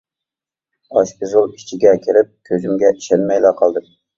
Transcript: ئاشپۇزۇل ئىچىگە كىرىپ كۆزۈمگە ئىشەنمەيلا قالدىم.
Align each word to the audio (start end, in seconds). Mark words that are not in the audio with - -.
ئاشپۇزۇل 1.01 1.53
ئىچىگە 1.57 1.93
كىرىپ 2.07 2.35
كۆزۈمگە 2.51 2.93
ئىشەنمەيلا 2.99 3.57
قالدىم. 3.63 3.91